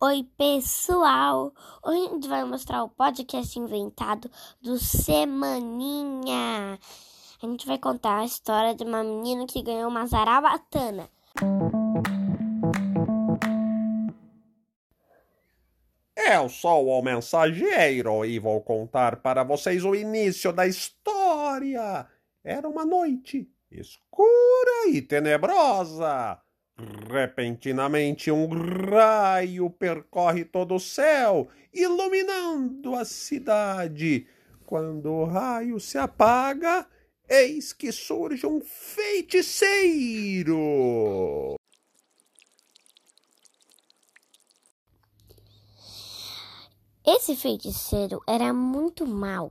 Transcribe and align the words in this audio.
Oi, 0.00 0.26
pessoal! 0.38 1.52
Hoje 1.84 2.06
a 2.06 2.14
gente 2.14 2.28
vai 2.28 2.44
mostrar 2.44 2.82
o 2.82 2.88
podcast 2.88 3.58
inventado 3.58 4.30
do 4.62 4.78
Semaninha. 4.78 6.78
A 7.42 7.46
gente 7.46 7.66
vai 7.66 7.76
contar 7.76 8.20
a 8.20 8.24
história 8.24 8.74
de 8.74 8.84
uma 8.84 9.04
menina 9.04 9.46
que 9.46 9.60
ganhou 9.60 9.90
uma 9.90 10.06
zarabatana. 10.06 11.10
Eu 16.16 16.48
sou 16.48 16.86
o 16.86 17.02
mensageiro 17.02 18.24
e 18.24 18.38
vou 18.38 18.62
contar 18.62 19.16
para 19.16 19.44
vocês 19.44 19.84
o 19.84 19.94
início 19.94 20.54
da 20.54 20.66
história. 20.66 22.06
Era 22.42 22.66
uma 22.66 22.86
noite 22.86 23.46
escura 23.70 24.88
e 24.88 25.02
tenebrosa. 25.02 26.40
Repentinamente, 26.78 28.30
um 28.30 28.48
raio 28.90 29.70
percorre 29.70 30.44
todo 30.44 30.74
o 30.74 30.80
céu, 30.80 31.48
iluminando 31.72 32.94
a 32.94 33.02
cidade. 33.02 34.26
Quando 34.66 35.10
o 35.10 35.24
raio 35.24 35.80
se 35.80 35.96
apaga, 35.96 36.86
eis 37.26 37.72
que 37.72 37.90
surge 37.90 38.46
um 38.46 38.60
feiticeiro. 38.60 39.86
Esse 47.06 47.34
feiticeiro 47.36 48.20
era 48.26 48.52
muito 48.52 49.06
mal. 49.06 49.50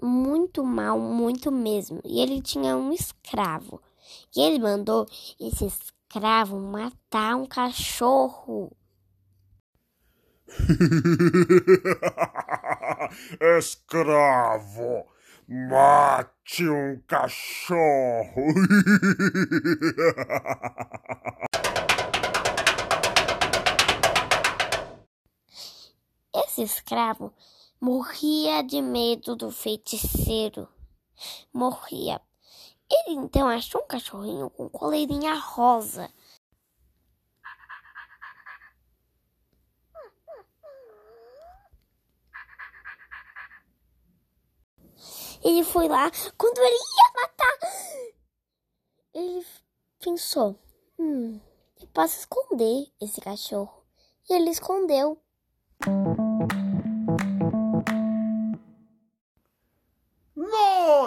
Muito 0.00 0.62
mal, 0.62 1.00
muito 1.00 1.50
mesmo. 1.50 2.00
E 2.04 2.20
ele 2.20 2.40
tinha 2.40 2.76
um 2.76 2.92
escravo. 2.92 3.82
E 4.34 4.40
ele 4.40 4.58
mandou 4.58 5.06
esse 5.40 5.66
escravo 5.66 6.58
matar 6.58 7.36
um 7.36 7.46
cachorro. 7.46 8.74
Escravo, 13.58 15.06
mate 15.48 16.68
um 16.68 17.00
cachorro. 17.06 18.36
Esse 26.34 26.62
escravo 26.62 27.32
morria 27.80 28.62
de 28.62 28.80
medo 28.80 29.34
do 29.34 29.50
feiticeiro. 29.50 30.68
Morria. 31.52 32.20
Ele 32.90 33.16
então 33.16 33.48
achou 33.48 33.82
um 33.82 33.86
cachorrinho 33.86 34.50
com 34.50 34.68
coleirinha 34.68 35.34
rosa. 35.34 36.10
Ele 45.42 45.62
foi 45.62 45.86
lá, 45.88 46.10
quando 46.36 46.58
ele 46.58 46.74
ia 46.74 47.22
matar, 47.22 47.58
ele 49.14 49.46
pensou: 50.00 50.58
hum, 50.98 51.40
eu 51.80 51.86
posso 51.88 52.18
esconder 52.18 52.92
esse 53.00 53.20
cachorro. 53.20 53.84
E 54.28 54.34
ele 54.34 54.50
escondeu. 54.50 55.22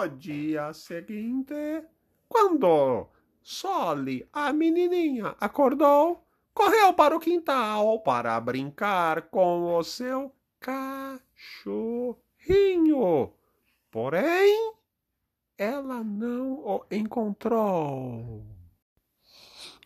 No 0.00 0.08
dia 0.08 0.72
seguinte, 0.72 1.84
quando 2.26 3.06
Soli, 3.42 4.26
a 4.32 4.50
menininha, 4.50 5.36
acordou, 5.38 6.26
correu 6.54 6.94
para 6.94 7.14
o 7.14 7.20
quintal 7.20 8.00
para 8.00 8.40
brincar 8.40 9.28
com 9.28 9.76
o 9.76 9.84
seu 9.84 10.34
cachorrinho. 10.58 11.20
Porém, 13.90 14.72
ela 15.58 16.02
não 16.02 16.52
o 16.60 16.82
encontrou. 16.90 18.42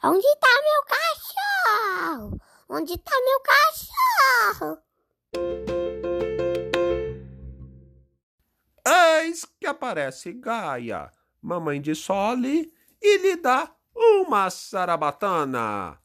Onde 0.04 0.26
está 0.28 0.48
meu 0.62 0.84
cachorro? 0.86 2.40
Onde 2.68 2.92
está 2.92 3.10
meu 3.20 3.40
cachorro? 3.40 4.78
Que 9.64 9.68
aparece 9.68 10.30
Gaia, 10.34 11.10
mamãe 11.40 11.80
de 11.80 11.94
Soli, 11.94 12.70
e 13.00 13.16
lhe 13.16 13.36
dá 13.36 13.74
uma 13.96 14.50
sarabatana. 14.50 15.98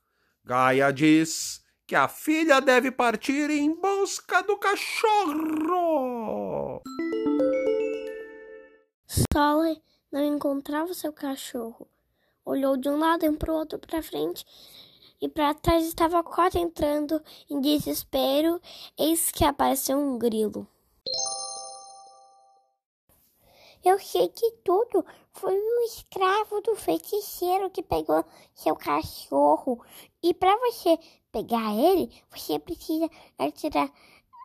Gaia 0.46 0.94
diz 0.94 1.62
que 1.86 1.94
a 1.94 2.08
filha 2.08 2.62
deve 2.62 2.90
partir 2.90 3.50
em 3.50 3.76
busca 3.76 4.42
do 4.44 4.56
cachorro. 4.56 5.34
Sole 9.34 9.84
não 10.10 10.24
encontrava 10.24 10.94
seu 10.94 11.12
cachorro. 11.12 11.86
Olhou 12.46 12.78
de 12.78 12.88
um 12.88 12.98
lado 12.98 13.26
e 13.26 13.32
para 13.34 13.52
o 13.52 13.56
outro 13.56 13.78
para 13.78 14.02
frente 14.02 14.46
e 15.22 15.28
para 15.28 15.54
trás 15.54 15.86
estava 15.86 16.24
quase 16.24 16.58
entrando 16.58 17.22
em 17.50 17.60
desespero. 17.60 18.62
Eis 18.98 19.32
que 19.32 19.44
apareceu 19.44 19.98
um 19.98 20.18
grilo. 20.18 20.66
Eu 23.84 23.98
sei 23.98 24.28
que 24.30 24.52
tudo 24.64 25.06
foi 25.32 25.54
o 25.54 25.80
escravo 25.86 26.62
do 26.62 26.76
feiticeiro 26.76 27.70
que 27.70 27.82
pegou 27.82 28.26
seu 28.54 28.76
cachorro. 28.76 29.82
E 30.22 30.34
para 30.34 30.58
você 30.58 30.98
pegar 31.32 31.74
ele, 31.74 32.12
você 32.30 32.60
precisa 32.60 33.10
atirar, 33.38 33.90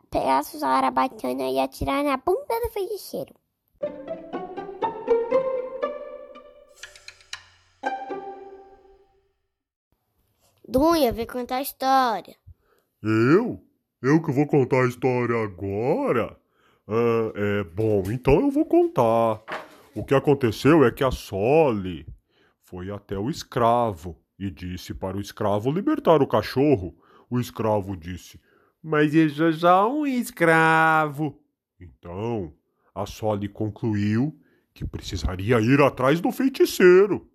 pegar 0.09 0.43
sua 0.43 0.59
zarabatana 0.61 1.49
e 1.49 1.59
atirar 1.59 2.03
na 2.03 2.15
bunda 2.15 2.61
do 2.61 2.69
feiticeiro. 2.71 3.33
Dunha, 10.67 11.11
vem 11.11 11.27
contar 11.27 11.57
a 11.57 11.61
história. 11.61 12.35
Eu? 13.03 13.61
Eu 14.01 14.21
que 14.21 14.31
vou 14.31 14.47
contar 14.47 14.83
a 14.83 14.87
história 14.87 15.35
agora? 15.43 16.39
Ah, 16.87 17.31
é 17.35 17.63
bom, 17.63 18.03
então 18.11 18.39
eu 18.41 18.51
vou 18.51 18.65
contar. 18.65 19.41
O 19.95 20.03
que 20.03 20.13
aconteceu 20.13 20.85
é 20.85 20.91
que 20.91 21.03
a 21.03 21.11
Sole 21.11 22.05
foi 22.61 22.91
até 22.91 23.17
o 23.17 23.29
escravo 23.29 24.21
e 24.37 24.51
disse 24.51 24.93
para 24.93 25.17
o 25.17 25.21
escravo 25.21 25.71
libertar 25.71 26.21
o 26.21 26.27
cachorro. 26.27 26.95
O 27.29 27.39
escravo 27.39 27.95
disse: 27.95 28.39
Mas 28.83 29.15
eu 29.15 29.29
sou 29.29 29.51
já 29.51 29.87
um 29.87 30.05
escravo. 30.05 31.39
Então, 31.79 32.53
a 32.93 33.05
Sole 33.05 33.49
concluiu 33.49 34.37
que 34.73 34.85
precisaria 34.85 35.59
ir 35.61 35.81
atrás 35.81 36.19
do 36.21 36.31
feiticeiro. 36.31 37.27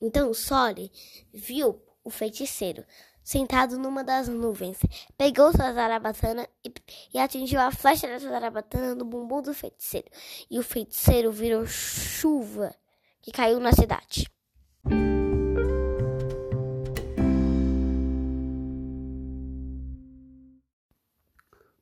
Então 0.00 0.34
Sole 0.34 0.90
viu 1.32 1.80
o 2.04 2.10
feiticeiro 2.10 2.84
sentado 3.22 3.78
numa 3.78 4.02
das 4.02 4.28
nuvens. 4.28 4.78
Pegou 5.16 5.52
sua 5.52 5.72
zarabatana 5.72 6.46
e, 6.64 6.72
e 7.14 7.18
atingiu 7.18 7.60
a 7.60 7.70
flecha 7.70 8.06
da 8.06 8.18
zarabatana 8.18 8.94
no 8.94 9.04
bumbum 9.04 9.42
do 9.42 9.54
feiticeiro. 9.54 10.08
E 10.50 10.58
o 10.58 10.62
feiticeiro 10.62 11.30
virou 11.30 11.66
chuva 11.66 12.74
que 13.20 13.30
caiu 13.30 13.60
na 13.60 13.72
cidade. 13.72 14.26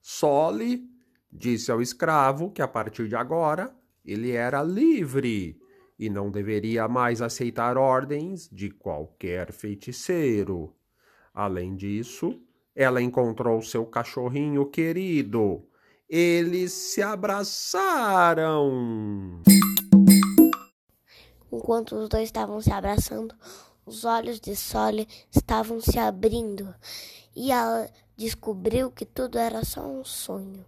Sole 0.03 0.87
disse 1.33 1.71
ao 1.71 1.81
escravo 1.81 2.51
que 2.51 2.61
a 2.61 2.69
partir 2.69 3.09
de 3.09 3.17
agora 3.17 3.75
ele 4.05 4.33
era 4.33 4.63
livre 4.63 5.59
e 5.99 6.11
não 6.11 6.31
deveria 6.31 6.89
mais 6.89 7.23
aceitar 7.23 7.77
ordens 7.79 8.49
de 8.51 8.71
qualquer 8.71 9.53
feiticeiro. 9.53 10.75
Além 11.33 11.77
disso, 11.77 12.41
ela 12.75 13.01
encontrou 13.01 13.63
seu 13.63 13.87
cachorrinho 13.87 14.67
querido. 14.67 15.65
Eles 16.09 16.73
se 16.73 17.01
abraçaram. 17.03 18.73
Enquanto 21.53 21.97
os 21.97 22.09
dois 22.09 22.25
estavam 22.25 22.61
se 22.61 22.73
abraçando, 22.73 23.35
os 23.87 24.05
olhos 24.05 24.41
de 24.41 24.57
Sole 24.57 25.07
estavam 25.31 25.81
se 25.81 25.99
abrindo 25.99 26.75
e 27.35 27.53
ela 27.53 27.89
descobriu 28.17 28.91
que 28.91 29.05
tudo 29.05 29.39
era 29.39 29.65
só 29.65 29.87
um 29.87 30.05
sonho. 30.05 30.65